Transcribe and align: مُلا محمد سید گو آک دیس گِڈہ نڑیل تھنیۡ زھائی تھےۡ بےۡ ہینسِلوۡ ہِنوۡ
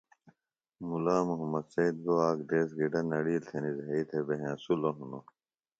مُلا 0.87 1.17
محمد 1.29 1.65
سید 1.73 1.95
گو 2.05 2.13
آک 2.27 2.39
دیس 2.49 2.69
گِڈہ 2.77 3.01
نڑیل 3.09 3.43
تھنیۡ 3.47 3.75
زھائی 3.79 4.03
تھےۡ 4.09 4.25
بےۡ 4.27 4.39
ہینسِلوۡ 4.41 4.95
ہِنوۡ 4.97 5.23